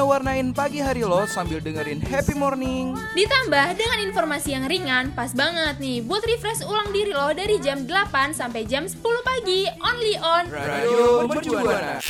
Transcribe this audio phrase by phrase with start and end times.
[0.00, 2.96] waktunya warnain pagi hari lo sambil dengerin happy morning.
[3.12, 7.84] Ditambah dengan informasi yang ringan, pas banget nih buat refresh ulang diri lo dari jam
[7.84, 12.00] 8 sampai jam 10 pagi, only on Radio Mercubuana.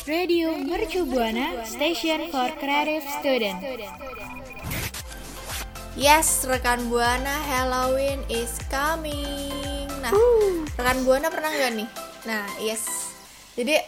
[0.04, 3.64] Radio Mercu Buana Station for Creative Student
[5.96, 9.88] Yes, rekan Buana Halloween is coming.
[10.04, 10.12] Nah,
[10.76, 11.90] rekan Buana pernah nggak nih?
[12.28, 13.16] Nah, yes.
[13.56, 13.80] Jadi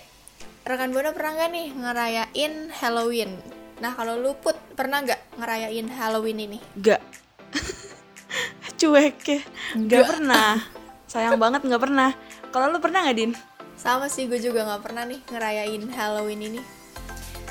[0.63, 3.35] rekan Buana pernah nggak nih ngerayain Halloween?
[3.83, 6.63] Nah, kalau lu put pernah nggak ngerayain Halloween ini?
[6.79, 7.03] Gak.
[8.79, 9.41] Cuek ya.
[9.83, 10.63] Gak pernah.
[11.11, 12.15] Sayang banget gak pernah.
[12.55, 13.35] Kalau lu pernah gak Din?
[13.75, 16.61] Sama sih, gue juga nggak pernah nih ngerayain Halloween ini.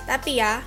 [0.05, 0.61] Tapi ya,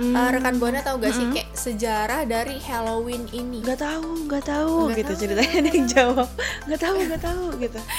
[0.00, 3.60] eh, rekan Buana tahu gak sih kayak sejarah dari Halloween ini?
[3.60, 5.20] Gak tahu, gak tahu Nggak gitu tahu.
[5.20, 6.28] ceritanya ada yang jawab.
[6.64, 7.80] Gak tahu, gak tahu gitu.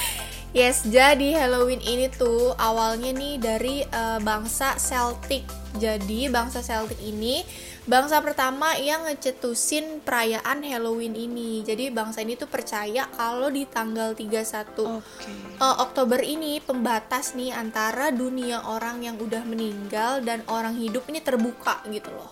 [0.52, 5.48] Yes, jadi Halloween ini tuh awalnya nih dari eh, bangsa Celtic.
[5.80, 7.40] Jadi bangsa Celtic ini
[7.82, 11.66] bangsa pertama yang ngecetusin perayaan Halloween ini.
[11.66, 15.30] Jadi bangsa ini tuh percaya kalau di tanggal 31 Oke.
[15.58, 21.18] eh, Oktober ini pembatas nih antara dunia orang yang udah meninggal dan orang hidup ini
[21.18, 22.30] terbuka gitu loh.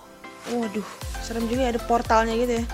[0.50, 0.86] Waduh,
[1.20, 2.64] serem juga ya ada portalnya gitu ya.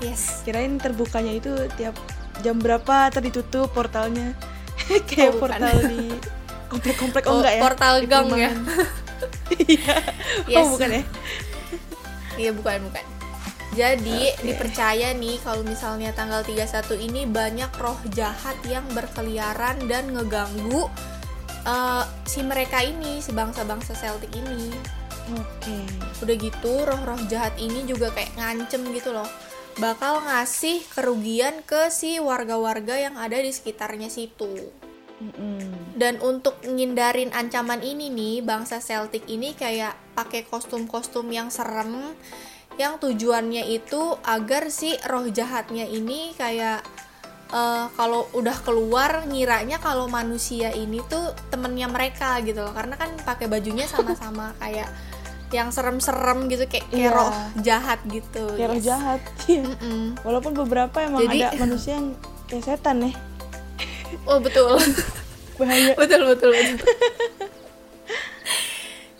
[0.00, 0.22] Yes.
[0.48, 1.94] Kirain terbukanya itu tiap
[2.40, 4.32] jam berapa tadi tutup portalnya.
[5.08, 5.60] Kayak Oh, bukan.
[5.60, 6.02] portal di
[6.72, 7.60] komplek-komplek oh, Oh, enggak ya?
[7.60, 8.50] portal Di gang ya.
[9.52, 9.96] Iya.
[10.48, 10.56] Yes.
[10.58, 11.02] Oh, bukan ya?
[12.36, 13.04] Iya bukan bukan.
[13.72, 20.92] Jadi dipercaya nih kalau misalnya tanggal 31 ini banyak roh jahat yang berkeliaran dan ngeganggu
[21.64, 24.68] eh, si mereka ini, si bangsa-bangsa Celtic ini.
[25.32, 25.88] Oke.
[26.20, 29.28] Udah gitu roh-roh jahat ini juga kayak ngancem gitu loh.
[29.80, 34.68] Bakal ngasih kerugian ke si warga-warga yang ada di sekitarnya situ.
[35.92, 42.12] Dan untuk ngindarin ancaman ini nih, bangsa Celtic ini kayak pakai kostum-kostum yang serem
[42.74, 46.80] yang tujuannya itu agar si roh jahatnya ini kayak
[47.48, 53.12] eh, kalau udah keluar ngiranya kalau manusia ini tuh temennya mereka gitu loh karena kan
[53.18, 54.88] pakai bajunya sama-sama kayak
[55.52, 57.10] yang serem-serem gitu kayak, kayak Iya.
[57.12, 58.86] roh jahat gitu Kayak roh Yes.
[58.88, 59.20] jahat.
[59.44, 59.62] Iya.
[59.68, 60.02] Mm-mm.
[60.24, 62.16] Walaupun beberapa emang Jadi- ada manusia yang
[62.48, 63.12] kayak setan ya.
[64.26, 64.78] Oh betul
[65.60, 65.94] Bahaya.
[65.94, 66.88] betul betul betul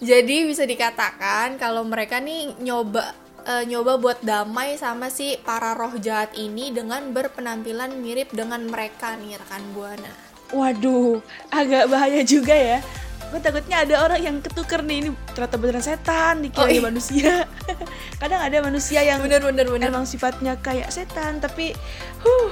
[0.02, 3.14] jadi bisa dikatakan kalau mereka nih nyoba
[3.46, 9.14] eh, nyoba buat damai sama si para roh jahat ini dengan berpenampilan mirip dengan mereka
[9.19, 12.84] nih rekan buana Waduh, agak bahaya juga ya.
[13.32, 16.81] Gue takutnya ada orang yang ketuker nih ini ternyata beneran setan dikira Oh, iya.
[16.81, 17.49] manusia.
[18.20, 21.73] Kadang ada manusia yang bener bener bener emang sifatnya kayak setan tapi
[22.20, 22.49] huh.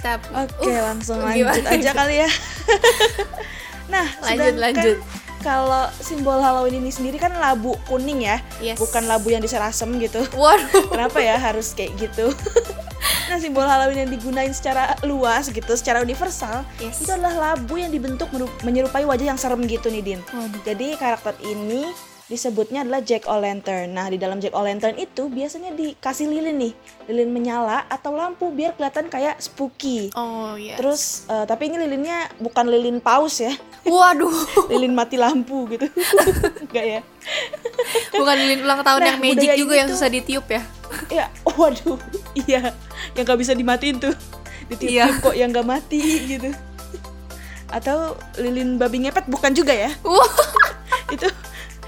[0.00, 2.30] Tapi- Oke, uh, langsung gimana lanjut aja kali ya.
[3.92, 4.96] nah, Lanjut, lanjut.
[5.40, 8.76] Kalau simbol Halloween ini sendiri kan labu kuning ya, Yes.
[8.76, 10.20] bukan labu yang diserasem gitu.
[10.34, 12.28] waduh Kenapa ya harus kayak gitu?
[13.30, 16.98] Nah, simbol Halloween yang digunain secara luas gitu, secara universal, Yes.
[16.98, 18.26] itu adalah labu yang dibentuk
[18.66, 20.20] menyerupai wajah yang serem gitu nih, Din.
[20.66, 21.86] Jadi karakter ini
[22.26, 23.94] disebutnya adalah Jack O'Lantern.
[23.94, 26.72] Nah, di dalam Jack O'Lantern itu biasanya dikasih lilin nih,
[27.06, 30.10] lilin menyala atau lampu biar kelihatan kayak spooky.
[30.18, 30.74] Oh iya.
[30.74, 33.54] Terus, eh, tapi ini lilinnya bukan lilin paus ya,
[33.86, 34.34] Waduh,
[34.74, 35.86] lilin mati lampu gitu.
[36.66, 37.00] Enggak ya?
[38.10, 40.62] bukan lilin ulang tahun Nah, yang magic juga ini yang susah ditiup ya.
[41.10, 41.98] Ya, waduh,
[42.38, 42.70] iya,
[43.12, 44.14] yang gak bisa dimatiin tuh,
[44.68, 45.04] ditiup Iya.
[45.18, 45.98] kok yang gak mati
[46.28, 46.54] gitu.
[47.66, 49.90] Atau lilin babi ngepet bukan juga ya?
[51.14, 51.26] Itu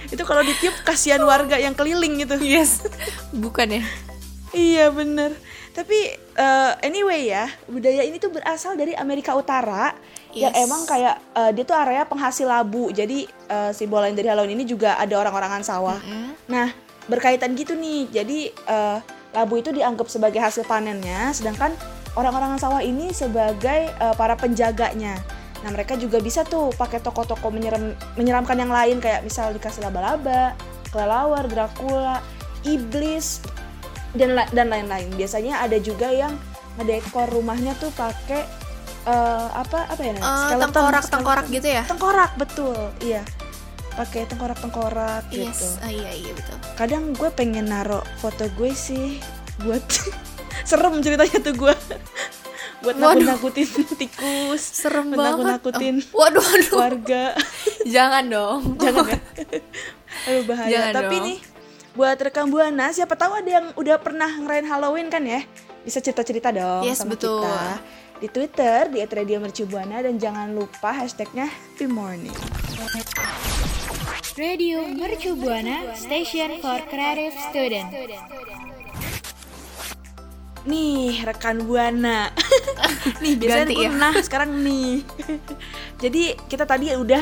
[0.04, 2.34] itu kalau ditiup kasihan warga yang keliling gitu.
[2.38, 2.82] yes.
[3.32, 3.82] Bukan ya?
[4.50, 5.32] Iya bener.
[5.72, 5.96] Tapi
[6.36, 9.94] eh, anyway ya, budaya ini tuh berasal dari Amerika Utara
[10.34, 10.64] yang Yes.
[10.66, 12.90] emang kayak eh, dia tuh area penghasil labu.
[12.90, 15.96] Jadi eh, simbol lain dari Halloween ini juga ada orang-orangan sawah.
[16.44, 16.68] Nah
[17.10, 18.10] berkaitan gitu nih.
[18.10, 18.98] Jadi eh,
[19.32, 21.72] labu itu dianggap sebagai hasil panennya, sedangkan
[22.14, 25.16] orang-orangan sawah ini sebagai eh, para penjaganya.
[25.62, 30.58] Nah mereka juga bisa tuh pakai toko-toko menyeram, menyeramkan yang lain kayak misal dikasih laba-laba,
[30.90, 32.18] kelelawar, Dracula,
[32.66, 33.42] iblis
[34.12, 35.08] dan dan lain-lain.
[35.14, 36.34] Biasanya ada juga yang
[36.76, 38.42] ngedekor rumahnya tuh pakai
[39.06, 41.12] eh, apa apa ya Skeleton, tengkorak skeleton.
[41.14, 41.82] tengkorak gitu ya?
[41.86, 43.22] Tengkorak betul, iya.
[43.92, 45.44] Pakai tengkorak-tengkorak gitu.
[45.46, 45.76] Yes.
[45.78, 46.56] Ah, iya iya betul.
[46.74, 49.20] Kadang gue pengen naro foto gue sih
[49.60, 49.84] buat
[50.68, 51.74] serem ceritanya tuh gue
[52.82, 53.68] buat nakut-nakutin
[54.00, 55.44] tikus, Serem buat banget.
[55.54, 56.74] nakut-nakutin Oh, waduh, waduh.
[56.74, 57.24] warga.
[57.84, 58.60] Jangan dong.
[58.76, 59.18] Jangan ya.
[60.24, 60.70] Aduh bahaya.
[60.70, 61.26] Jangan Tapi dong.
[61.26, 61.38] nih
[61.92, 65.44] buat rekam buana, siapa tahu ada yang udah pernah ngerayain Halloween kan ya?
[65.82, 67.44] Bisa cerita-cerita dong Yes, sama betul.
[67.44, 67.60] kita.
[68.16, 72.32] Di Twitter di @radiomercubuana dan jangan lupa hashtagnya Happy Morning.
[74.32, 77.88] Radio Mercu Buana Station for Creative Student.
[80.64, 82.32] Nih rekan buana.
[83.22, 83.90] nih biasanya Ganti ya.
[83.92, 85.04] nah sekarang nih.
[86.02, 87.20] Jadi kita tadi udah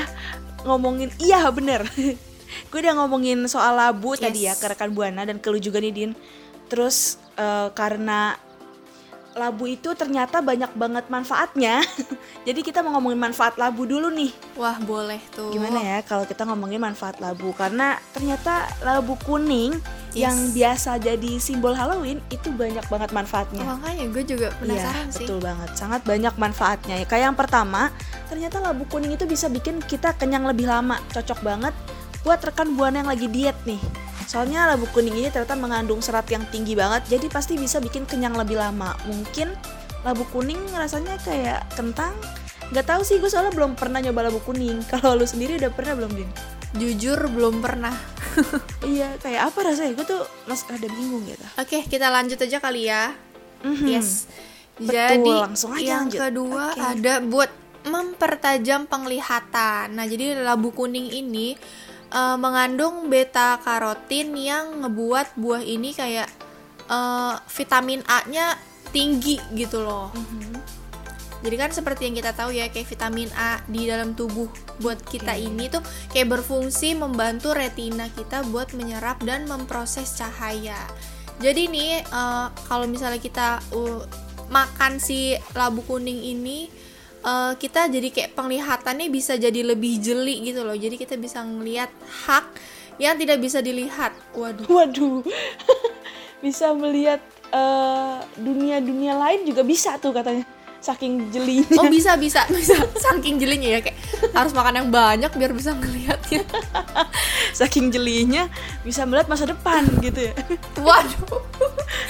[0.69, 1.83] ngomongin iya bener.
[2.71, 4.63] gue udah ngomongin soal labu tadi ya Yes.
[4.63, 6.11] ke rekan buana dan ke lu juga nih Din.
[6.71, 8.39] Terus eh, karena
[9.31, 11.79] labu itu ternyata banyak banget manfaatnya.
[12.47, 14.35] Jadi kita mau ngomongin manfaat labu dulu nih.
[14.59, 15.55] Wah, boleh tuh.
[15.55, 17.55] Gimana ya kalau kita ngomongin manfaat labu?
[17.55, 19.79] Karena ternyata labu kuning
[20.11, 20.27] Yes.
[20.27, 23.63] yang biasa jadi simbol Halloween itu banyak banget manfaatnya.
[23.63, 25.23] Oh, makanya gue juga penasaran Iya, sih.
[25.23, 25.71] betul banget.
[25.79, 26.95] Sangat banyak manfaatnya.
[26.99, 27.95] Ya, kayak yang pertama,
[28.27, 30.99] ternyata labu kuning itu bisa bikin kita kenyang lebih lama.
[31.15, 31.71] Cocok banget
[32.27, 33.79] buat rekan buana yang lagi diet nih.
[34.27, 38.37] Soalnya labu kuning ini ternyata mengandung serat yang tinggi banget, jadi pasti bisa bikin kenyang
[38.37, 38.97] lebih lama.
[39.07, 39.53] Mungkin
[40.03, 42.13] labu kuning rasanya kayak kentang.
[42.71, 44.85] Gak tahu sih, gue soalnya belum pernah nyoba labu kuning.
[44.93, 46.31] Kalau lu sendiri udah pernah belum, Din?
[46.79, 47.95] Jujur belum pernah.
[48.87, 49.93] Iya, kayak apa rasanya?
[49.99, 51.43] Gue tuh mas ada bingung gitu.
[51.59, 53.11] Oke, kita lanjut aja kali ya.
[53.67, 53.87] Mhm.
[53.91, 54.31] Yes.
[54.79, 56.21] Betul, Jadi langsung aja yang lanjut.
[56.23, 56.81] kedua Oke.
[56.81, 57.51] ada buat
[57.85, 59.93] mempertajam penglihatan.
[59.93, 61.59] Nah, jadi labu kuning ini
[62.11, 66.29] eh, mengandung beta karotin yang ngebuat buah ini kayak
[66.91, 68.59] eh, vitamin A-nya
[68.91, 70.11] tinggi gitu loh.
[70.15, 70.81] Mhm.
[71.41, 75.33] Jadi kan seperti yang kita tahu ya kayak vitamin A di dalam tubuh buat kita
[75.41, 75.81] ini tuh
[76.13, 80.77] kayak berfungsi membantu retina kita buat menyerap dan memproses cahaya.
[81.41, 84.05] Jadi nih eh, kalau misalnya kita uh,
[84.51, 86.69] makan si labu kuning ini
[87.21, 90.77] eh, kita jadi kayak penglihatannya bisa jadi lebih jeli gitu loh.
[90.77, 91.91] Jadi kita bisa ngelihat
[92.27, 92.47] hak
[93.01, 94.13] yang tidak bisa dilihat.
[94.37, 94.69] Waduh.
[94.69, 95.25] Waduh,
[96.45, 100.45] bisa melihat eh, dunia-dunia lain juga bisa tuh katanya,
[100.81, 101.81] saking jelinya.
[101.81, 102.77] Oh bisa bisa bisa
[103.09, 103.99] saking jelinya ya kayak
[104.33, 106.45] harus makan yang banyak biar bisa ngelihatnya.
[107.61, 108.49] saking jelinya
[108.85, 110.35] bisa melihat masa depan gitu ya.
[110.81, 111.41] Waduh,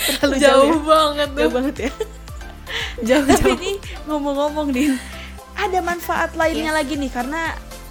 [0.07, 0.79] Terlalu jauh, jauh ya.
[0.87, 1.39] banget tuh.
[1.39, 1.91] Jauh banget ya.
[3.07, 3.73] Jauh Tapi ini
[4.07, 4.99] ngomong-ngomong Din,
[5.55, 6.79] ada manfaat lainnya Yes.
[6.83, 7.43] lagi nih karena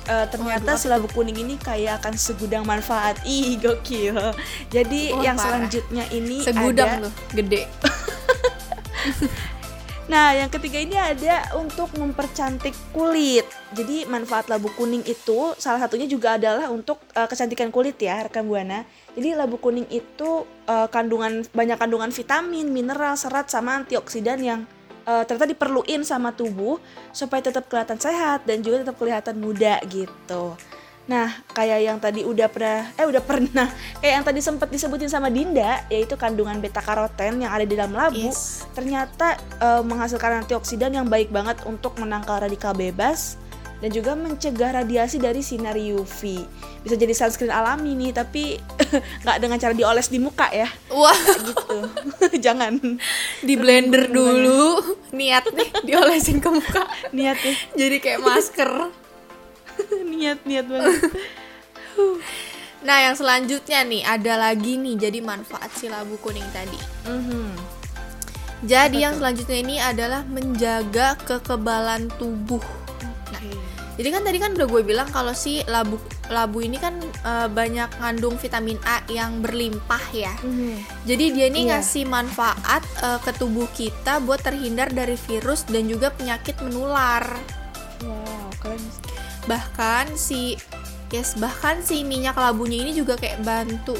[0.10, 3.22] eh, ternyata labu kuning ini kayak akan segudang manfaat.
[3.24, 4.18] Ih, gokil.
[4.74, 5.62] Jadi Wah, yang parah.
[5.62, 7.62] selanjutnya ini Segudang ada tuh, gede.
[10.10, 13.46] Nah, yang ketiga ini ada untuk mempercantik kulit.
[13.77, 18.50] Jadi manfaat labu kuning itu salah satunya juga adalah untuk eh, kecantikan kulit ya, rekan
[18.50, 18.89] buana.
[19.13, 24.65] Jadi labu kuning itu eh, kandungan banyak kandungan vitamin, mineral, serat sama antioksidan yang
[25.10, 26.78] eh, ternyata diperluin sama tubuh
[27.10, 30.54] supaya tetap kelihatan sehat dan juga tetap kelihatan muda gitu.
[31.10, 33.66] Nah, kayak yang tadi udah pernah eh udah pernah
[33.98, 37.98] kayak yang tadi sempat disebutin sama Dinda yaitu kandungan beta karoten yang ada di dalam
[37.98, 38.70] labu Yes.
[38.78, 43.42] ternyata eh, menghasilkan antioksidan yang baik banget untuk menangkal radikal bebas
[43.82, 46.46] dan juga mencegah radiasi dari sinar UV.
[46.84, 48.60] Bisa jadi sunscreen alami nih, tapi
[49.24, 51.77] nggak dengan cara dioles di muka ya Wah, gitu
[52.46, 52.75] jangan
[53.43, 54.81] di blender dulu.
[55.10, 56.84] Niat nih diolesin ke muka.
[57.13, 58.72] niat ya Jadi kayak masker.
[60.12, 61.01] niat niat banget
[62.79, 66.79] Nah, yang selanjutnya nih ada lagi nih jadi manfaat si labu kuning tadi.
[67.12, 67.51] Mhm.
[68.63, 72.63] Jadi yang selanjutnya ini adalah menjaga kekebalan tubuh.
[74.00, 76.00] Jadi kan tadi kan udah gue bilang kalau si labu
[76.32, 80.32] labu ini kan eh, banyak ngandung vitamin A yang berlimpah ya.
[80.39, 81.03] Mhm.
[81.03, 81.84] Jadi dia ini Iya.
[81.84, 87.27] ngasih manfaat eh, ke tubuh kita buat terhindar dari virus dan juga penyakit menular.
[88.00, 88.79] wow keren
[89.44, 90.56] Bahkan si
[91.12, 94.00] yes bahkan si minyak labunya ini juga kayak bantu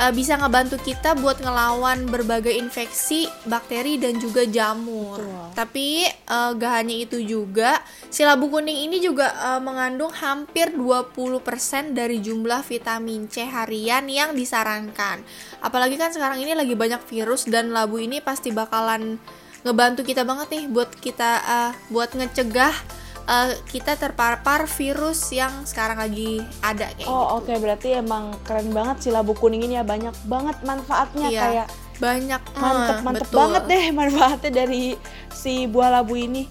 [0.00, 5.22] eh, bisa ngebantu kita buat ngelawan berbagai infeksi, bakteri dan juga jamur.
[5.22, 5.54] Betul.
[5.54, 7.78] Tapi eh, gak hanya itu juga,
[8.10, 14.34] si labu kuning ini juga eh, mengandung hampir 20% dari jumlah vitamin C harian yang
[14.34, 15.22] disarankan.
[15.62, 19.16] Apalagi kan sekarang ini lagi banyak virus dan labu ini pasti bakalan
[19.64, 25.96] ngebantu kita banget nih buat kita eh, buat ngecegah eh, kita terpapar virus yang sekarang
[25.96, 27.08] lagi ada kayak gitu.
[27.08, 31.40] oh oke berarti emang keren banget si labu kuning ini ya banyak banget manfaatnya Iya,
[31.40, 33.38] kayak banyak mantep eh, mantep betul.
[33.38, 34.84] banget deh manfaatnya dari
[35.30, 36.44] si buah labu ini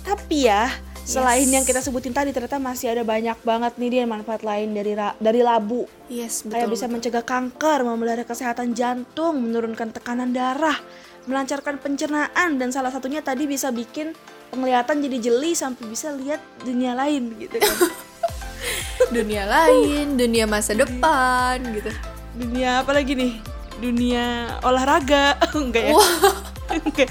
[0.00, 0.70] tapi ya
[1.00, 1.52] selain Yes.
[1.52, 5.16] yang kita sebutin tadi ternyata masih ada banyak banget nih dia manfaat lain dari ra-
[5.16, 6.52] dari labu Yes, betul.
[6.52, 10.76] kayak bisa mencegah kanker, memelihara kesehatan jantung, menurunkan tekanan darah,
[11.24, 14.12] melancarkan pencernaan dan salah satunya tadi bisa bikin
[14.50, 17.76] penglihatan jadi jeli sampai bisa lihat dunia lain gitu kan.
[19.16, 21.90] dunia lain, dunia masa depan gitu.
[22.36, 23.32] dunia apa lagi nih?
[23.80, 25.38] Dunia olahraga.
[25.56, 25.94] Enggak ya?
[26.70, 27.10] Enggak.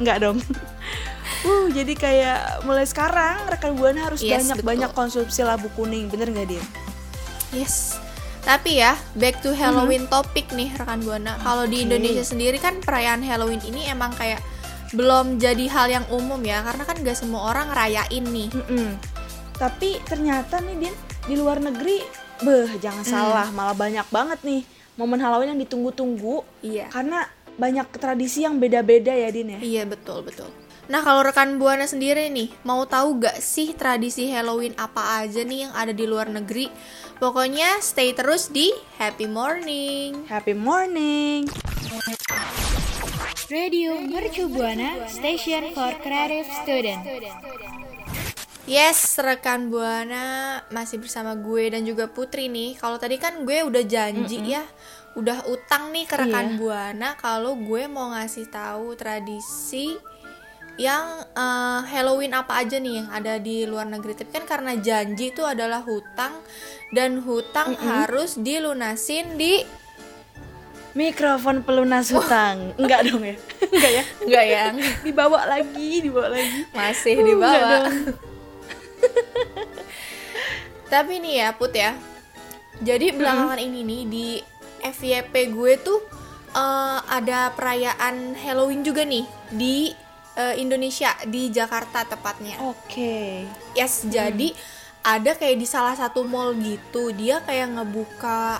[0.00, 0.38] Enggak dong.
[1.40, 4.98] Uh, jadi kayak mulai sekarang rekan buana harus Yes, banyak-banyak betul.
[5.00, 6.64] konsumsi labu kuning, bener nggak dia?
[7.56, 7.96] Yes.
[8.40, 11.36] Tapi ya, back to Halloween topik nih rekan Buana.
[11.44, 11.84] Kalau di.
[11.84, 14.40] Indonesia sendiri kan perayaan Halloween ini emang kayak
[14.90, 18.48] belum jadi hal yang umum ya, karena kan gak semua orang ngerayain nih.
[18.50, 18.88] Mm-mm.
[19.60, 20.96] Tapi ternyata nih Din
[21.28, 22.00] di luar negeri,
[22.40, 24.64] beh jangan salah malah banyak banget nih
[24.96, 26.88] momen Halloween yang ditunggu-tunggu Iya.
[26.88, 27.28] karena
[27.60, 29.60] banyak tradisi yang beda-beda ya Din ya.
[29.60, 30.48] Iya betul betul.
[30.90, 35.68] Nah kalau rekan buana sendiri nih mau tahu gak sih tradisi Halloween apa aja nih
[35.68, 36.72] yang ada di luar negeri?
[37.20, 40.24] Pokoknya stay terus di Happy Morning.
[40.26, 41.44] Happy morning.
[43.50, 47.02] Radio Mercu Buana Station for Creative Student.
[48.70, 52.78] Yes, rekan buana masih bersama gue dan juga Putri nih.
[52.78, 54.62] Kalau tadi kan gue udah janji ya,
[55.18, 56.58] udah utang nih ke rekan Iya.
[56.62, 59.98] buana kalau gue mau ngasih tahu tradisi
[60.78, 64.14] yang eh, Halloween apa aja nih yang ada di luar negeri.
[64.14, 66.38] Tapi kan karena janji itu adalah hutang
[66.94, 69.79] dan hutang harus dilunasin di
[70.94, 72.74] Mikrofon pelunas hutang.
[72.74, 73.36] Enggak dong ya?
[73.74, 74.04] Enggak ya?
[74.26, 74.64] enggak ya?
[75.06, 76.66] Dibawa lagi, dibawa lagi.
[76.74, 77.70] Masih Uh, di enggak bawah.
[77.70, 77.94] dong.
[80.92, 81.94] Tapi nih ya Put ya.
[82.80, 84.26] Jadi belakangan ini nih di
[84.80, 86.00] FYP gue tuh
[86.50, 89.92] eh, ada perayaan Halloween juga nih di
[90.34, 92.56] eh, Indonesia di Jakarta tepatnya.
[92.64, 93.44] Oke.
[93.76, 94.56] Yes, jadi
[95.04, 98.58] ada kayak di salah satu mall gitu, dia kayak ngebuka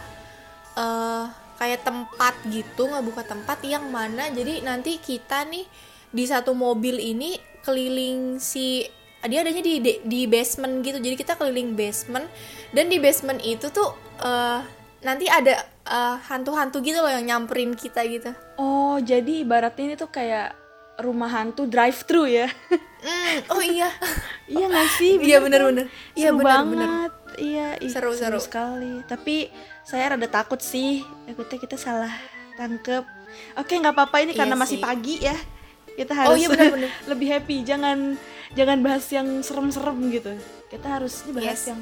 [0.78, 5.68] eh kayak tempat gitu, ngebuka tempat yang mana jadi nanti kita nih
[6.10, 8.88] di satu mobil ini keliling si
[9.28, 10.96] dia adanya di di- basement gitu.
[10.96, 12.24] Jadi kita keliling basement
[12.72, 13.92] dan di basement itu tuh
[14.24, 14.60] eh
[15.04, 18.32] nanti ada eh, hantu-hantu gitu loh yang nyamperin kita gitu.
[18.56, 20.56] Oh, jadi ibaratnya ini tuh kayak
[21.00, 22.48] rumah hantu drive thru ya.
[23.00, 23.88] Hmm, oh iya.
[24.52, 25.16] iya gak sih?
[25.16, 25.48] Iya, kan?
[25.48, 25.86] bener-bener.
[26.12, 26.76] Iya, Seru bener, banget.
[26.76, 27.08] bener.
[27.40, 28.36] Iya, ih, Seru, seru.
[28.36, 29.00] sekali.
[29.02, 29.48] Tapi
[29.82, 31.00] saya rada takut sih.
[31.24, 32.12] Takutnya kita salah
[32.54, 33.04] tangkep.
[33.56, 34.84] Oke, nggak apa-apa ini karena Iya masih sih.
[34.84, 35.36] pagi ya.
[35.90, 36.90] Kita Oh, harus iya, bener-bener.
[37.10, 37.56] lebih happy.
[37.62, 37.98] Jangan
[38.52, 40.32] jangan bahas yang serem-serem gitu.
[40.68, 41.62] Kita harus bahas Yes.
[41.66, 41.80] yang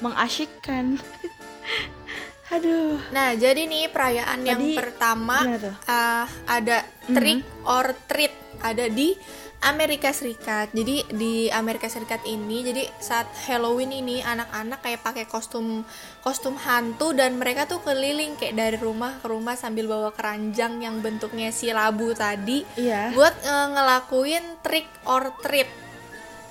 [0.00, 0.96] mengasyikkan.
[2.54, 3.00] Aduh.
[3.10, 5.74] Nah, jadi nih perayaan yang Tadi pertama gimana tuh?
[5.86, 6.76] uh, ada
[7.08, 8.30] trick or treat
[8.60, 9.16] ada di
[9.64, 10.68] Amerika Serikat.
[10.76, 15.88] Jadi di Amerika Serikat ini jadi saat Halloween ini anak-anak kayak pakai kostum
[16.20, 21.00] kostum hantu dan mereka tuh keliling kayak dari rumah ke rumah sambil bawa keranjang yang
[21.00, 23.16] bentuknya si labu tadi Iya.
[23.16, 25.68] buat eh, ngelakuin trick or treat.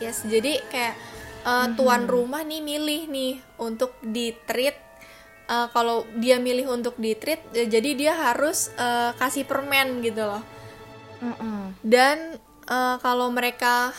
[0.02, 0.96] Yes, jadi kayak
[1.46, 4.74] eh, tuan rumah nih milih nih untuk di treat
[5.46, 10.26] eh, kalau dia milih untuk di treat ya jadi dia harus eh, kasih permen gitu
[10.26, 10.42] loh.
[11.22, 11.78] Mm-mm.
[11.86, 13.92] Dan eh, kalau mereka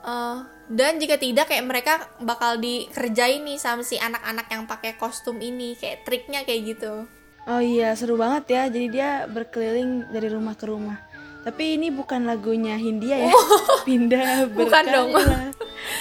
[0.00, 0.36] eh,
[0.68, 5.72] dan jika tidak kayak mereka bakal dikerjain nih sama si anak-anak yang pakai kostum ini
[5.74, 7.08] kayak triknya kayak gitu.
[7.48, 8.62] Oh iya, seru banget ya.
[8.68, 11.00] Jadi dia berkeliling dari rumah ke rumah.
[11.40, 13.32] Tapi ini bukan lagunya Hindia ya.
[13.88, 14.52] Pindah Oh.
[14.60, 15.08] Bukan dong.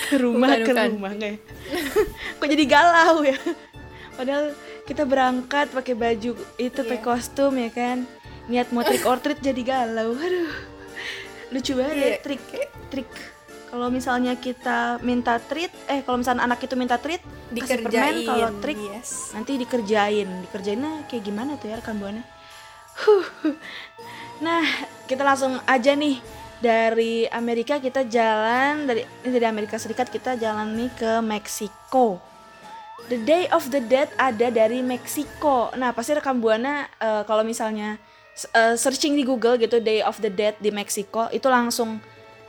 [0.09, 0.87] ke rumah Bukan, ke bukan.
[0.91, 1.39] rumah kayak.
[2.37, 3.37] Kok jadi galau ya?
[4.13, 4.51] Padahal
[4.83, 7.05] kita berangkat pakai baju itu pakai Iya.
[7.05, 8.03] kostum ya kan.
[8.47, 10.11] Niat mau trick or treat jadi galau.
[10.11, 10.51] Aduh.
[11.53, 12.43] Lucu banget ya Iya, trik
[12.91, 13.09] trik.
[13.67, 17.19] Kalau misalnya kita minta treat, eh kalau misalnya anak itu minta treat,
[17.51, 18.27] kasih permen, Dikerjain.
[18.27, 19.31] kalau trik yes.
[19.31, 22.23] nanti dikerjain dikerjainnya kayak gimana tuh ya rekan buana
[22.97, 23.53] Huh.
[24.41, 24.65] nah
[25.05, 26.17] kita langsung aja nih
[26.57, 32.17] dari Amerika kita jalan dari ini dari Amerika Serikat kita jalan nih ke Meksiko
[33.05, 38.01] The Day of the Dead ada dari Meksiko nah pasti rekan buana eh, kalau misalnya
[38.53, 41.97] eh, searching di Google gitu Day of the Dead di Meksiko itu langsung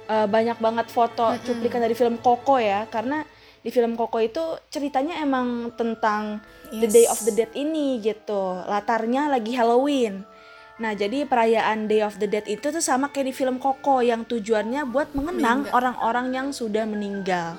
[0.08, 3.24] eh, banyak banget foto cuplikan dari film Coco ya karena
[3.58, 4.40] di film Coco itu
[4.70, 6.94] ceritanya emang tentang The Yes.
[6.94, 8.60] Day of the Dead ini gitu.
[8.68, 10.22] Latarnya lagi Halloween.
[10.78, 14.22] Nah, jadi perayaan Day of the Dead itu tuh sama kayak di film Coco yang
[14.22, 17.58] tujuannya buat mengenang orang-orang yang sudah meninggal.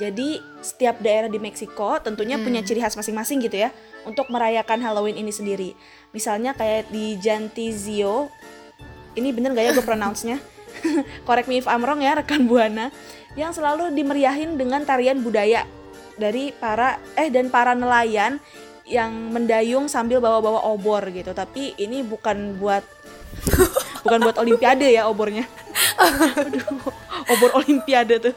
[0.00, 3.68] Jadi setiap daerah di Meksiko tentunya punya ciri khas masing-masing gitu ya
[4.08, 5.76] untuk merayakan Halloween ini sendiri.
[6.16, 8.32] Misalnya kayak di Jantizio,
[9.12, 10.40] ini bener gak ya gue pronounce-nya?
[11.28, 12.88] Correct me if I'm wrong ya rekan Buana,
[13.36, 15.68] yang selalu dimeriahin dengan tarian budaya
[16.16, 18.40] dari para eh dan para nelayan
[18.88, 21.36] yang mendayung sambil bawa-bawa obor gitu.
[21.36, 22.82] Tapi ini bukan buat
[24.08, 25.44] bukan buat olimpiade ya obornya.
[26.40, 26.88] Aduh,
[27.28, 28.34] obor olimpiade tuh.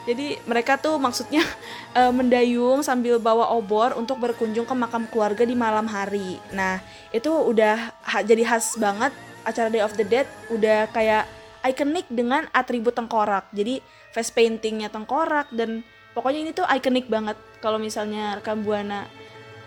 [0.00, 1.44] Jadi mereka tuh maksudnya
[1.98, 6.40] eh, mendayung sambil bawa obor untuk berkunjung ke makam keluarga di malam hari.
[6.50, 6.80] Nah,
[7.10, 9.12] itu udah ha- jadi khas banget
[9.44, 11.24] acara Day of the Dead udah kayak
[11.62, 13.48] ikonik dengan atribut tengkorak.
[13.52, 17.36] Jadi face paintingnya tengkorak dan pokoknya ini tuh ikonik banget.
[17.60, 19.04] Kalau misalnya rekam buana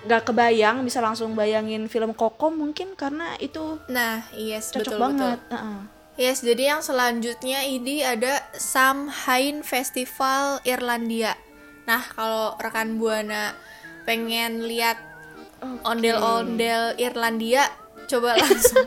[0.03, 5.39] nggak kebayang bisa langsung bayangin film Coco mungkin karena itu Nah, yes, cocok betul banget.
[5.39, 5.53] betul.
[5.55, 5.77] Heeh.
[6.13, 11.33] Yes, jadi yang selanjutnya ini ada Samhain Festival Irlandia.
[11.89, 13.57] Nah, kalau rekan Buana
[14.05, 15.01] pengen lihat
[15.81, 17.65] ondel-ondel Irlandia,
[18.05, 18.85] coba langsung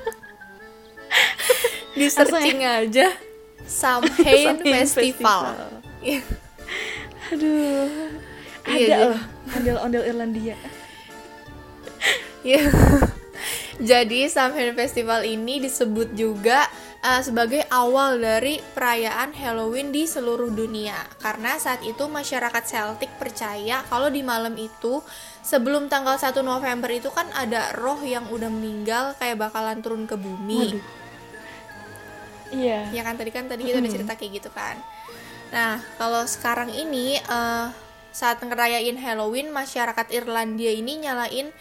[1.99, 3.11] di searching aja
[3.67, 5.43] Samhain Samhain Festival.
[6.07, 6.23] Iya.
[7.35, 7.91] Aduh.
[8.67, 10.55] Iya, Ada loh ondel-ondel Irlandia.
[12.47, 12.71] Iya.
[13.77, 16.65] Jadi Samhain Festival ini disebut juga
[17.05, 20.97] uh, sebagai awal dari perayaan Halloween di seluruh dunia.
[21.21, 25.05] Karena saat itu masyarakat Celtic percaya kalau di malam itu
[25.45, 30.17] sebelum tanggal 1 November itu kan ada roh yang udah meninggal kayak bakalan turun ke
[30.17, 30.73] bumi.
[30.73, 30.85] Waduh.
[32.57, 32.81] Iya.
[32.97, 34.81] Ya kan tadi kan tadi kita udah cerita kayak gitu kan.
[35.53, 37.67] Nah, kalau sekarang ini eh,
[38.17, 41.53] saat ngerayain Halloween masyarakat Irlandia ini nyalain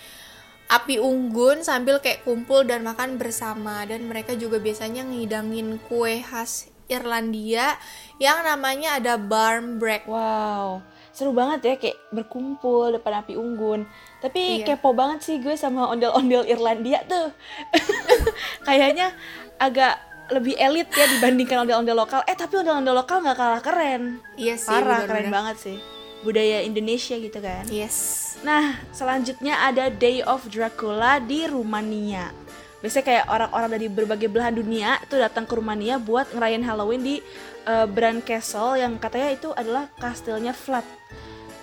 [0.66, 6.74] api unggun sambil kayak kumpul dan makan bersama dan mereka juga biasanya ngidangin kue khas
[6.86, 7.78] Irlandia
[8.22, 10.06] yang namanya ada barmbrack.
[10.06, 10.86] Wow.
[11.16, 13.88] Seru banget ya kayak berkumpul depan api unggun.
[14.22, 14.76] Tapi Iya.
[14.76, 17.32] kepo banget sih gue sama ondel-ondel Irlandia tuh.
[18.68, 19.16] Kayaknya
[19.58, 19.98] agak
[20.30, 22.22] lebih elit ya dibandingkan ondel-ondel lokal.
[22.28, 24.20] Eh tapi ondel-ondel lokal nggak kalah keren.
[24.36, 25.78] Iya sih, Parah, keren banget sih.
[26.26, 27.70] Budaya Indonesia gitu kan.
[27.70, 28.26] Yes.
[28.42, 32.34] Nah, selanjutnya ada Day of Dracula di Rumania.
[32.82, 37.16] Biasanya kayak orang-orang dari berbagai belahan dunia tuh datang ke Rumania buat ngerayain Halloween di
[37.66, 40.86] uh, Bran Castle yang katanya itu adalah kastilnya Vlad.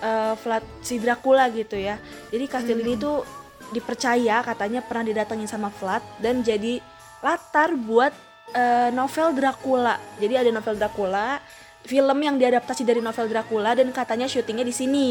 [0.03, 1.95] Uh, Vlad si Dracula gitu ya.
[2.27, 3.23] Jadi kastil ini tuh
[3.71, 6.83] dipercaya katanya pernah didatengin sama Vlad dan jadi
[7.23, 8.11] latar buat
[8.51, 9.95] uh, novel Dracula.
[10.19, 11.39] Jadi ada novel Dracula,
[11.83, 15.07] film yang diadaptasi dari novel Dracula dan katanya syutingnya di sini.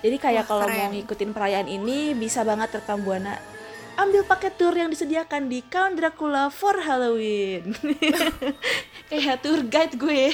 [0.00, 3.36] Jadi kayak kalau mau ngikutin perayaan ini bisa banget rekam buana
[4.00, 7.76] ambil paket tour yang disediakan di Count Dracula for Halloween.
[9.12, 10.32] kayak tour guide gue.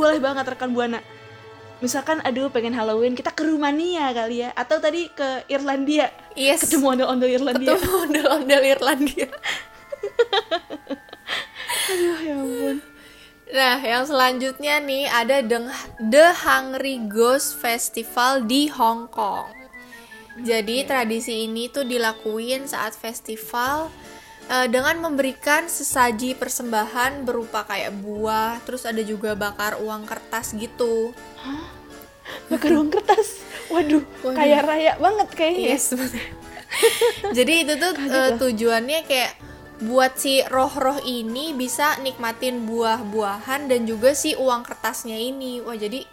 [0.00, 1.04] Boleh banget rekan buana.
[1.84, 6.08] Misalkan aduh pengen Halloween kita ke Rumania kali ya atau tadi ke Irlandia.
[6.32, 6.64] Yes.
[6.64, 7.76] Ketemu ondel-ondel Irlandia.
[7.76, 9.28] Ketemu ondel-ondel Irlandia.
[11.92, 12.76] Aduh ya ampun.
[13.52, 15.44] Nah, yang selanjutnya nih ada
[16.00, 19.52] The, Hungry Ghost Festival di Hong Kong.
[20.40, 23.92] Jadi tradisi ini tuh dilakuin saat festival
[24.48, 31.12] eh, dengan memberikan sesaji persembahan berupa kayak buah, terus ada juga bakar uang kertas gitu.
[32.48, 33.44] Bakar uang kertas.
[33.68, 34.34] Waduh, Waduh.
[34.40, 35.76] kayak raya banget kayaknya.
[35.76, 35.92] Yes.
[37.36, 44.14] Jadi itu tuh eh, tujuannya kayak buat si roh-roh ini bisa nikmatin buah-buahan dan juga
[44.14, 45.58] si uang kertasnya ini.
[45.64, 46.06] Wah, jadi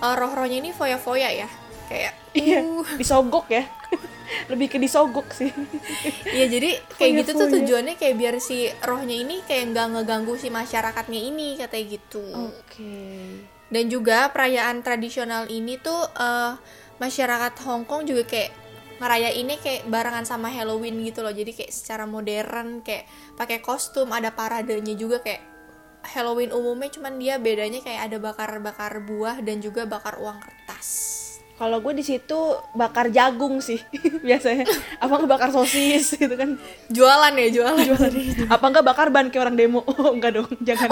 [0.00, 1.48] eh, roh-rohnya ini foya-foya ya.
[1.84, 3.68] Kayak Iya, uh, disogok ya.
[4.50, 5.52] lebih ke disogok sih
[6.36, 10.48] Iya jadi kayak gitu tuh tujuannya kayak biar si rohnya ini kayak nggak ngeganggu si
[10.50, 12.24] masyarakatnya ini katanya gitu.
[12.24, 12.96] oke
[13.70, 16.52] Dan juga perayaan tradisional ini tuh eh,
[16.98, 18.63] masyarakat Hong Kong juga kayak
[18.98, 21.34] ngerayainnya kayak barengan sama Halloween gitu loh.
[21.34, 25.54] Jadi kayak secara modern kayak pakai kostum, ada paradenya juga kayak
[26.04, 31.12] Halloween umumnya cuman dia bedanya kayak ada bakar-bakar buah dan juga bakar uang kertas.
[31.54, 32.34] kalau gue di situ
[32.74, 33.78] bakar jagung sih
[34.26, 34.66] biasanya.
[34.98, 36.58] Apa nggak bakar sosis gitu kan?
[36.90, 37.86] Jualan ya, jualan.
[38.54, 39.80] apa enggak bakar ban kayak orang demo?
[39.86, 40.90] Oh, enggak dong jangan.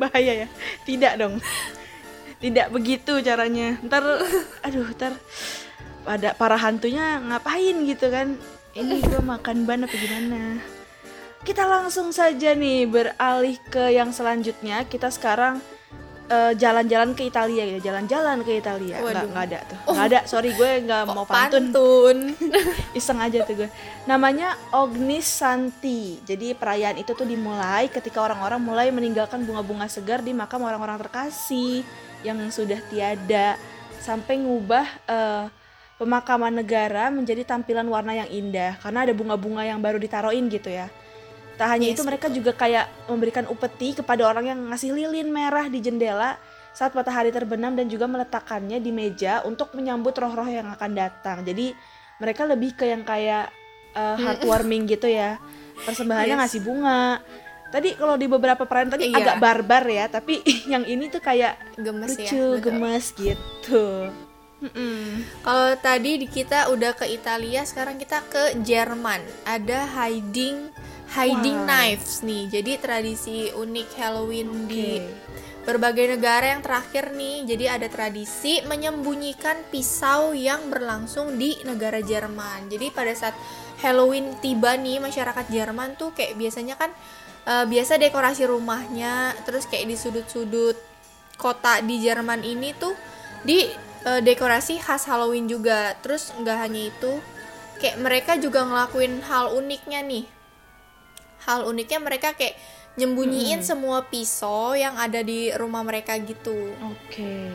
[0.00, 0.48] Bahaya ya.
[0.88, 1.44] Tidak dong.
[2.40, 3.76] Tidak begitu caranya.
[3.84, 4.02] Ntar
[4.64, 5.12] aduh ntar
[6.02, 8.34] pada para hantunya ngapain gitu kan?
[8.72, 10.58] Ini gue makan ban apa gimana?
[11.42, 14.86] Kita langsung saja nih beralih ke yang selanjutnya.
[14.86, 15.60] Kita sekarang
[16.30, 19.02] eh, jalan-jalan ke Italia ya jalan-jalan ke Italia.
[19.02, 19.78] Nggak nggak ada tuh.
[19.92, 21.68] Nggak ada sorry gue nggak mau pantun.
[21.68, 22.16] pantun.
[22.98, 23.68] iseng aja tuh gue.
[24.08, 26.16] Namanya Ognis Santi.
[26.24, 31.84] Jadi perayaan itu tuh dimulai ketika orang-orang mulai meninggalkan bunga-bunga segar di makam orang-orang terkasih
[32.24, 33.60] yang sudah tiada.
[34.00, 35.44] Sampai ngubah eh,
[36.02, 40.90] pemakaman negara menjadi tampilan warna yang indah karena ada bunga-bunga yang baru ditaruhin gitu ya
[41.54, 45.70] tak hanya Yes, itu mereka juga kayak memberikan upeti kepada orang yang ngasih lilin merah
[45.70, 46.40] di jendela
[46.72, 51.44] saat matahari terbenam dan juga meletakkannya di meja untuk menyambut roh-roh yang akan datang.
[51.44, 51.76] Jadi
[52.16, 53.52] mereka lebih ke yang kayak
[53.92, 55.36] uh, heartwarming gitu ya.
[55.84, 56.40] Persembahannya Yes.
[56.40, 57.20] ngasih bunga.
[57.68, 59.20] Tadi kalau di beberapa perayaan tadi Iya.
[59.20, 60.40] agak barbar ya, tapi
[60.72, 62.24] yang ini tuh kayak Gemes ya.
[62.24, 62.64] lucu, betul.
[62.64, 63.84] gemes gitu.
[64.62, 65.26] Mm-mm.
[65.42, 69.18] Kalau tadi di kita udah ke Italia, sekarang kita ke Jerman.
[69.42, 70.70] Ada hiding
[71.12, 71.68] hiding Wow.
[71.68, 72.48] knives nih.
[72.48, 75.12] Jadi tradisi unik Halloween di Oke.
[75.66, 77.44] berbagai negara yang terakhir nih.
[77.44, 82.70] Jadi ada tradisi menyembunyikan pisau yang berlangsung di negara Jerman.
[82.70, 83.36] Jadi pada saat
[83.82, 86.94] Halloween tiba nih, masyarakat Jerman tuh kayak biasanya kan
[87.44, 90.78] eh, biasa dekorasi rumahnya, terus kayak di sudut-sudut
[91.34, 92.94] kota di Jerman ini tuh
[93.42, 93.66] di
[94.04, 95.94] eh, dekorasi khas Halloween juga.
[96.00, 97.12] Terus nggak hanya itu,
[97.78, 100.24] kayak mereka juga ngelakuin hal uniknya nih.
[101.42, 102.54] Hal uniknya mereka kayak
[102.94, 106.76] nyembunyiin semua pisau yang ada di rumah mereka gitu.
[106.92, 107.50] Oke.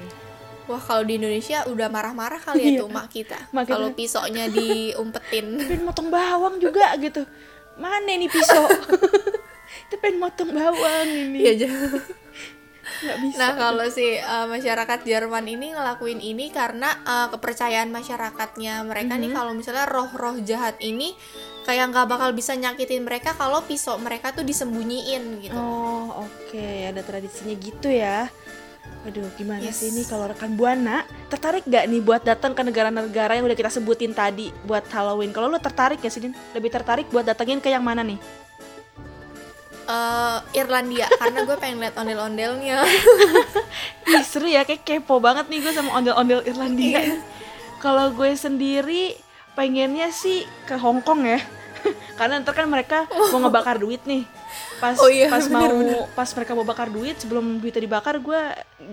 [0.67, 2.79] Wah kalau di Indonesia udah marah-marah kali ya Iya.
[2.83, 3.39] tuh mak kita.
[3.63, 5.55] Kalau pisaunya diumpetin.
[5.69, 7.23] Pengen motong bawang juga gitu.
[7.79, 8.67] Mana nih pisau?
[9.87, 11.39] Itu pengen motong bawang ini.
[11.47, 12.01] Iya jangan.
[12.97, 13.37] Bisa.
[13.37, 19.29] Nah kalau si uh, masyarakat Jerman ini ngelakuin ini karena uh, kepercayaan masyarakatnya mereka nih
[19.29, 19.37] Mhm.
[19.37, 21.13] kalau misalnya roh-roh jahat ini
[21.63, 25.53] kayak nggak bakal bisa nyakitin mereka kalau pisau mereka tuh disembunyiin gitu.
[25.53, 28.31] Oh, oke, ada tradisinya gitu ya.
[29.03, 29.79] Aduh, gimana Yes.
[29.79, 33.69] sih ini kalau rekan Buana tertarik gak nih buat datang ke negara-negara yang udah kita
[33.69, 35.31] sebutin tadi buat Halloween?
[35.31, 36.35] Kalau lu tertarik ya sih, Din?
[36.51, 38.19] Lebih tertarik buat datengin ke yang mana nih?
[39.87, 42.83] Eh, Irlandia karena gue pengen lihat ondel-ondelnya.
[44.11, 46.99] Ih, seru ya, kayak kepo banget nih gue sama ondel-ondel Irlandia.
[46.99, 47.15] Iya.
[47.77, 49.15] Kalau gue sendiri
[49.53, 51.39] pengennya sih ke Hong Kong ya.
[52.19, 54.27] Karena ntar kan mereka mau ngebakar duit nih.
[54.77, 56.03] Pas Oh iya, pas mau bener-bener.
[56.11, 58.41] pas mereka mau bakar duit sebelum duitnya dibakar gue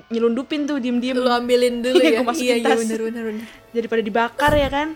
[0.09, 2.33] nyelundupin tuh diem-diem Lu ambilin dulu Iya, ya.
[2.33, 3.45] Iya iya bener bener bener.
[3.69, 4.89] daripada dibakar ya kan.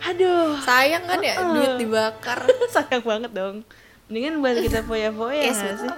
[0.00, 1.54] Aduh, Sayang kan ya Uh-uh.
[1.54, 2.42] duit dibakar.
[2.74, 3.62] sayang banget dong.
[4.08, 5.92] Mendingan buat kita foya-foya Yes, nggak sih?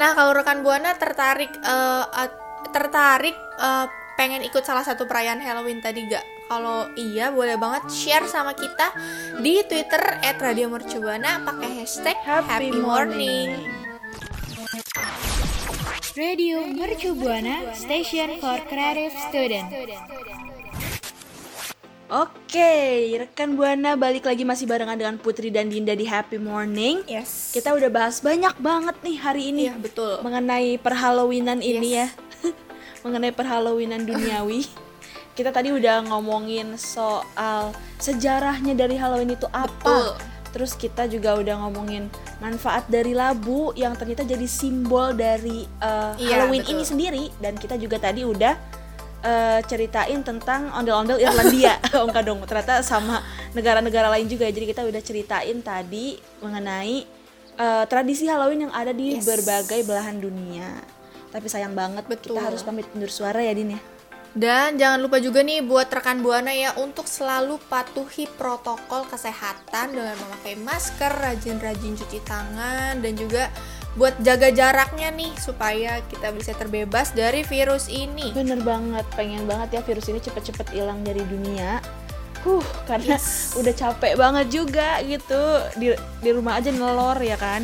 [0.00, 2.40] Nah, kalau rekan Buana tertarik eh, at-
[2.72, 3.86] tertarik eh,
[4.16, 6.24] pengen ikut salah satu perayaan Halloween tadi gak?
[6.48, 8.92] Kalau iya, boleh banget share sama kita
[9.40, 10.00] di Twitter
[10.36, 13.56] @radiomercubuana pakai hashtag Happy, Morning.
[16.12, 19.72] Radio Mercu Buana Station for Creative Student.
[22.12, 27.00] Oke, rekan Buana balik lagi masih barengan dengan Putri dan Dinda di Happy Morning.
[27.08, 27.56] Yes.
[27.56, 30.20] Kita udah bahas banyak banget nih hari ini Iya, betul.
[30.20, 32.12] mengenai perhalloweenan ini Yes.
[32.12, 32.52] ya.
[33.08, 34.68] mengenai perhalloweenan duniawi.
[35.40, 39.72] Kita tadi udah ngomongin soal sejarahnya dari Halloween itu apa.
[39.72, 40.12] Betul.
[40.52, 46.44] Terus kita juga udah ngomongin manfaat dari labu yang ternyata jadi simbol dari uh, Iya,
[46.44, 46.76] Halloween betul.
[46.76, 48.52] ini sendiri dan kita juga tadi udah
[49.22, 51.78] uh, ceritain tentang ondel-ondel Irlandia.
[51.96, 53.22] oh enggak dong, ternyata sama
[53.56, 54.50] negara-negara lain juga.
[54.50, 57.06] Jadi kita udah ceritain tadi mengenai
[57.56, 59.24] uh, tradisi Halloween yang ada di Yes.
[59.24, 60.82] berbagai belahan dunia.
[61.32, 62.36] Tapi sayang banget Betul.
[62.36, 63.80] kita harus pamit undur suara ya Din ya.
[64.32, 70.16] Dan jangan lupa juga nih buat rekan Buana ya untuk selalu patuhi protokol kesehatan dengan
[70.16, 73.52] memakai masker, rajin-rajin cuci tangan dan juga
[73.92, 78.32] buat jaga jaraknya nih supaya kita bisa terbebas dari virus ini.
[78.32, 81.80] Bener banget, pengen banget ya virus ini cepet-cepet hilang dari dunia.
[82.42, 83.14] huh karena
[83.54, 87.62] udah capek banget juga gitu di di rumah aja nelor ya kan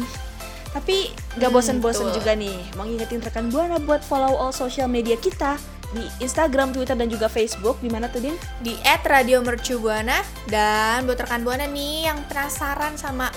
[0.70, 1.10] tapi
[1.40, 5.58] gak Hmm, bosen-bosen juga nih mau ngingetin rekan buana buat follow all social media kita
[5.88, 8.36] di Instagram, Twitter dan juga Facebook di mana tuh Din?
[8.60, 8.76] di
[9.08, 10.20] Radio Mercubuana
[10.52, 13.32] dan buat rekan buana nih yang penasaran sama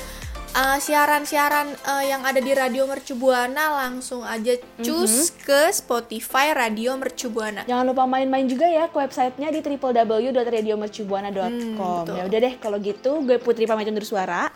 [0.56, 7.64] uh, siaran-siaran uh, yang ada di Radio Mercubuana langsung aja cus ke Spotify Radio Mercubuana.
[7.68, 12.06] Jangan lupa main-main juga ya ke websitenya di www.radiomercubuana.com.
[12.08, 14.52] Hmm, ya udah deh kalau gitu gue Putri pamit undur suara.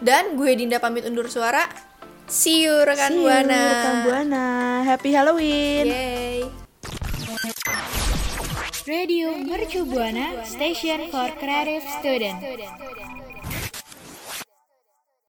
[0.00, 1.68] Dan gue Dinda pamit undur suara.
[2.30, 3.60] See you rekan See you, buana.
[3.74, 4.44] rekan buana.
[4.86, 5.86] Happy Halloween.
[5.90, 6.44] Yay.
[8.90, 12.42] Radio Mercu Buana Station for Creative Student.